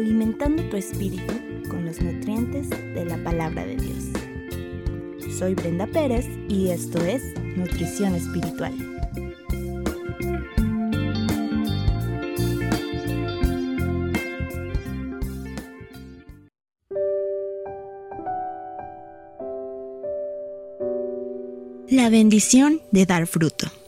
[0.00, 1.34] alimentando tu espíritu
[1.68, 4.04] con los nutrientes de la palabra de Dios.
[5.38, 7.22] Soy Brenda Pérez y esto es
[7.56, 8.72] Nutrición Espiritual.
[21.90, 23.79] La bendición de dar fruto.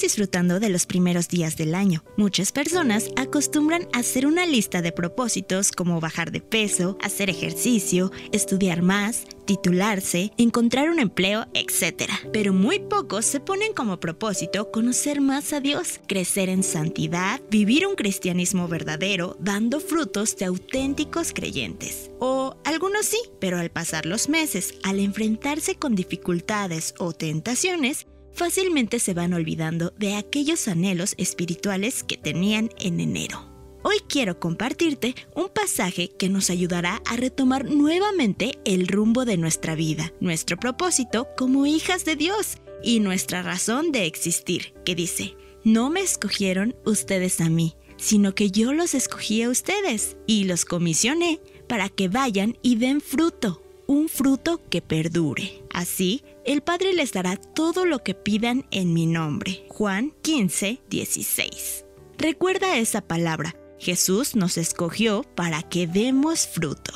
[0.00, 2.04] Disfrutando de los primeros días del año.
[2.16, 8.80] Muchas personas acostumbran hacer una lista de propósitos como bajar de peso, hacer ejercicio, estudiar
[8.80, 12.10] más, titularse, encontrar un empleo, etc.
[12.32, 17.86] Pero muy pocos se ponen como propósito conocer más a Dios, crecer en santidad, vivir
[17.86, 22.10] un cristianismo verdadero, dando frutos de auténticos creyentes.
[22.20, 28.06] O algunos sí, pero al pasar los meses, al enfrentarse con dificultades o tentaciones,
[28.38, 33.44] fácilmente se van olvidando de aquellos anhelos espirituales que tenían en enero.
[33.82, 39.74] Hoy quiero compartirte un pasaje que nos ayudará a retomar nuevamente el rumbo de nuestra
[39.74, 45.90] vida, nuestro propósito como hijas de Dios y nuestra razón de existir, que dice, no
[45.90, 51.40] me escogieron ustedes a mí, sino que yo los escogí a ustedes y los comisioné
[51.66, 55.62] para que vayan y den fruto, un fruto que perdure.
[55.72, 59.66] Así, el Padre les dará todo lo que pidan en mi nombre.
[59.68, 61.84] Juan 15, 16.
[62.16, 63.54] Recuerda esa palabra.
[63.78, 66.92] Jesús nos escogió para que demos fruto.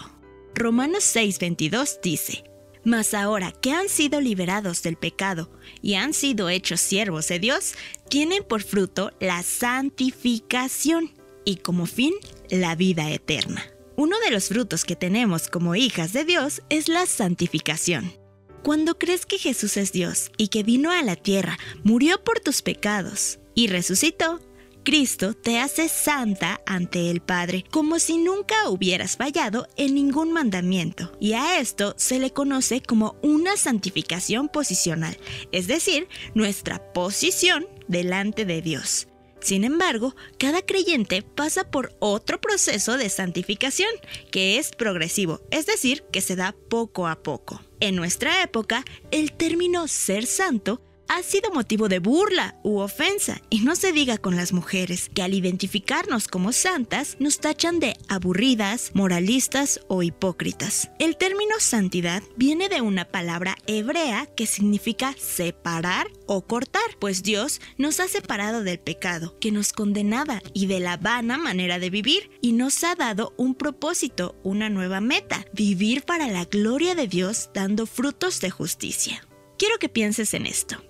[0.55, 2.45] Romanos 6, 22 dice,
[2.83, 5.51] Mas ahora que han sido liberados del pecado
[5.83, 7.75] y han sido hechos siervos de Dios,
[8.09, 11.13] tienen por fruto la santificación
[11.45, 12.15] y como fin
[12.49, 13.63] la vida eterna.
[13.97, 18.22] Uno de los frutos que tenemos como hijas de Dios es la santificación.
[18.63, 22.63] Cuando crees que Jesús es Dios y que vino a la tierra, murió por tus
[22.63, 24.41] pecados y resucitó,
[24.85, 31.13] Cristo te hace santa ante el Padre, como si nunca hubieras fallado en ningún mandamiento.
[31.21, 35.17] Y a esto se le conoce como una santificación posicional,
[35.51, 39.09] es decir, nuestra posición delante de Dios.
[39.43, 43.91] Sin embargo, cada creyente pasa por otro proceso de santificación,
[44.31, 47.61] que es progresivo, es decir, que se da poco a poco.
[47.81, 50.81] En nuestra época, el término ser santo
[51.13, 55.21] ha sido motivo de burla u ofensa, y no se diga con las mujeres, que
[55.21, 60.91] al identificarnos como santas nos tachan de aburridas, moralistas o hipócritas.
[60.99, 67.61] El término santidad viene de una palabra hebrea que significa separar o cortar, pues Dios
[67.77, 72.31] nos ha separado del pecado que nos condenaba y de la vana manera de vivir,
[72.41, 77.51] y nos ha dado un propósito, una nueva meta, vivir para la gloria de Dios
[77.53, 79.27] dando frutos de justicia.
[79.59, 80.83] Quiero que pienses en esto.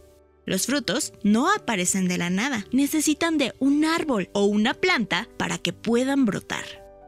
[0.44, 5.58] Los frutos no aparecen de la nada, necesitan de un árbol o una planta para
[5.58, 6.64] que puedan brotar.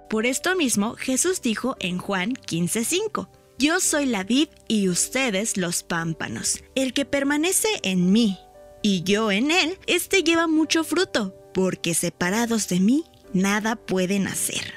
[0.08, 3.28] Por esto mismo Jesús dijo en Juan 15:5,
[3.58, 6.62] Yo soy la vid y ustedes los pámpanos.
[6.74, 8.38] El que permanece en mí
[8.82, 14.74] y yo en él, éste lleva mucho fruto, porque separados de mí nada pueden hacer.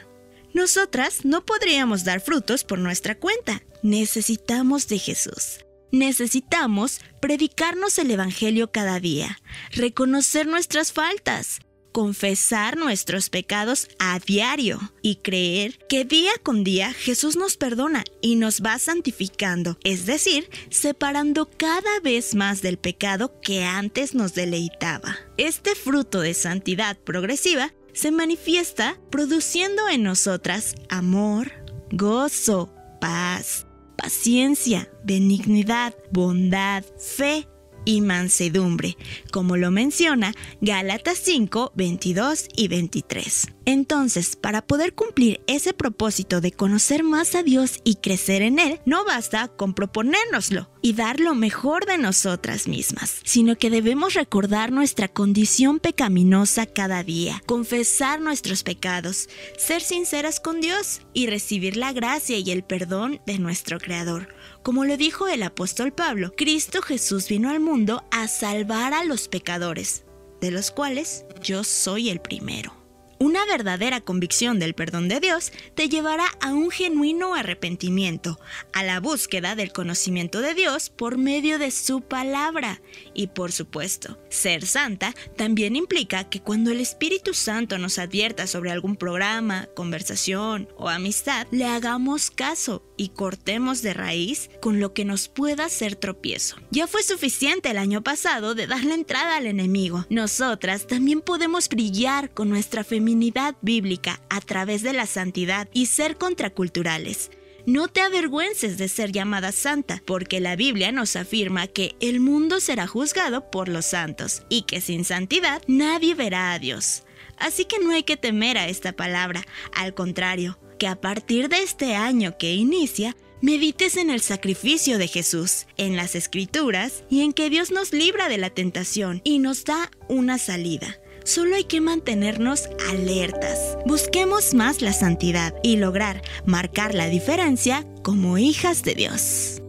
[0.53, 5.59] Nosotras no podríamos dar frutos por nuestra cuenta, necesitamos de Jesús.
[5.91, 9.39] Necesitamos predicarnos el Evangelio cada día,
[9.71, 11.59] reconocer nuestras faltas,
[11.91, 18.35] confesar nuestros pecados a diario y creer que día con día Jesús nos perdona y
[18.35, 25.15] nos va santificando, es decir, separando cada vez más del pecado que antes nos deleitaba.
[25.37, 31.51] Este fruto de santidad progresiva se manifiesta produciendo en nosotras amor,
[31.91, 33.66] gozo, paz,
[33.97, 37.47] paciencia, benignidad, bondad, fe
[37.87, 38.97] y mansedumbre,
[39.31, 43.47] como lo menciona Gálatas 5, 22 y 23.
[43.63, 48.81] Entonces, para poder cumplir ese propósito de conocer más a Dios y crecer en Él,
[48.85, 54.73] no basta con proponérnoslo y dar lo mejor de nosotras mismas, sino que debemos recordar
[54.73, 61.93] nuestra condición pecaminosa cada día, confesar nuestros pecados, ser sinceras con Dios y recibir la
[61.93, 64.27] gracia y el perdón de nuestro Creador
[64.67, 67.76] como lo dijo el apóstol Pablo, Cristo Jesús vino al mundo
[68.09, 70.03] a salvar a los pecadores,
[70.41, 72.73] de los cuales yo soy el primero.
[73.19, 78.39] Una verdadera convicción del perdón de Dios te llevará a un genuino arrepentimiento,
[78.73, 82.81] a la búsqueda del conocimiento de Dios por medio de su palabra.
[83.13, 88.71] Y por supuesto, ser santa también implica que cuando el Espíritu Santo nos advierta sobre
[88.71, 95.05] algún programa, conversación o amistad, le hagamos caso y cortemos de raíz con lo que
[95.05, 96.57] nos pueda ser tropiezo.
[96.71, 100.05] Ya fue suficiente el año pasado de darle entrada al enemigo.
[100.09, 106.17] Nosotras también podemos brillar con nuestra feminidad bíblica a través de la santidad y ser
[106.17, 107.31] contraculturales.
[107.67, 112.61] No te avergüences de ser llamada santa, porque la Biblia nos afirma que el mundo
[112.61, 117.03] será juzgado por los santos y que sin santidad nadie verá a Dios.
[117.37, 119.43] Así que no hay que temer a esta palabra,
[119.75, 125.07] al contrario, que a partir de este año que inicia, medites en el sacrificio de
[125.07, 129.65] Jesús, en las escrituras y en que Dios nos libra de la tentación y nos
[129.65, 130.99] da una salida.
[131.23, 133.77] Solo hay que mantenernos alertas.
[133.85, 139.61] Busquemos más la santidad y lograr marcar la diferencia como hijas de Dios.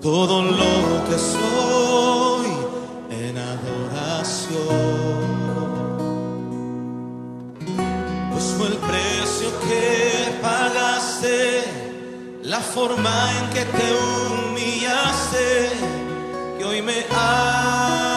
[0.00, 2.48] Todo lo que soy
[3.10, 4.58] en adoración.
[8.32, 11.64] Pues fue el precio que pagaste,
[12.42, 15.70] la forma en que te humillaste,
[16.58, 18.09] que hoy me hacen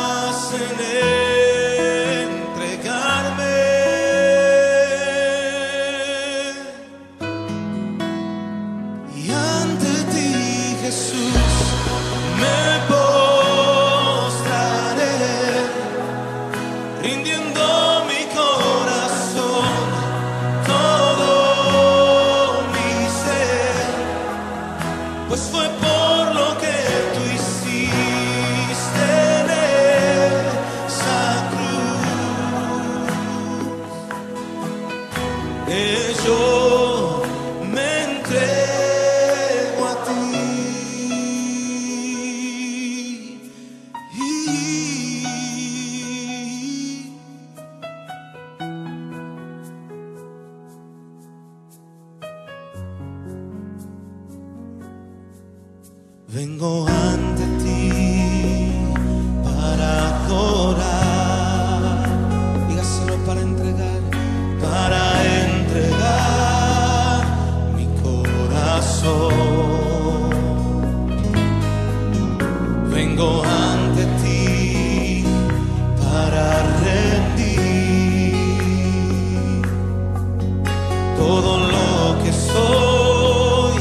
[81.26, 83.76] todo lo que soy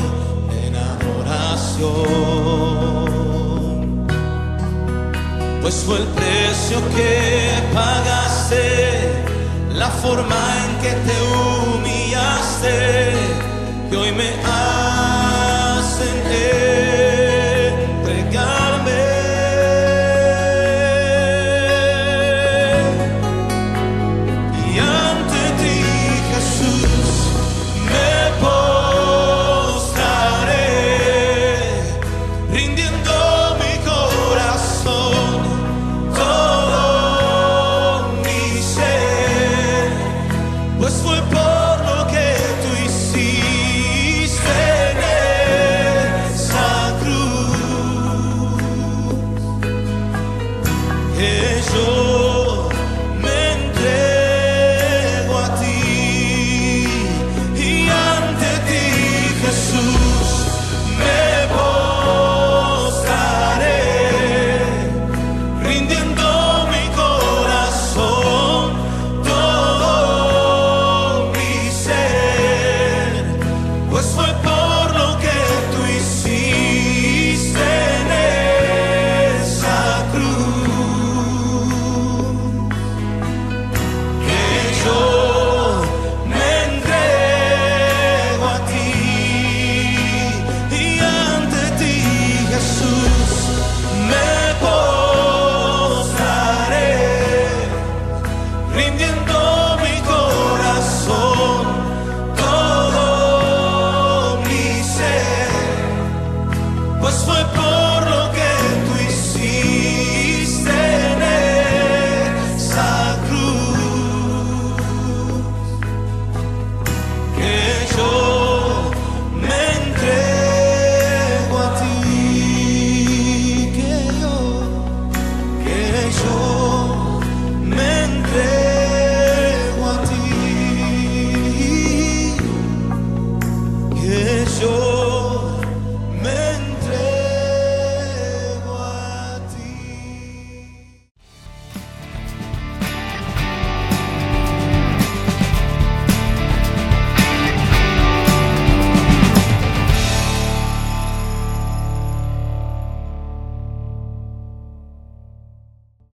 [0.65, 1.87] en adoración.
[5.61, 7.11] Pues fue el precio que
[7.75, 8.65] pagaste,
[9.75, 12.77] la forma en que te humillaste,
[13.91, 14.31] que hoy me